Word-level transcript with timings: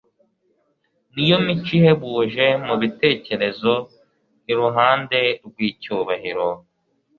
ni 1.13 1.23
yo 1.29 1.37
mico 1.45 1.69
ihebuje 1.79 2.45
mu 2.65 2.75
bitekerezo 2.81 3.73
iruhande 4.51 5.19
rw'icyubahiro 5.45 6.47